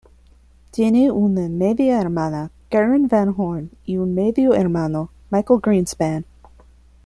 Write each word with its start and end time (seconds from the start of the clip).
Tiene 0.71 1.11
una 1.11 1.47
media 1.47 2.01
hermana, 2.01 2.49
Karen 2.71 3.07
Van 3.07 3.35
Horne, 3.37 3.69
y 3.85 3.97
un 3.97 4.15
medio 4.15 4.55
hermano, 4.55 5.11
Michael 5.29 5.59
Greenspan. 5.61 6.25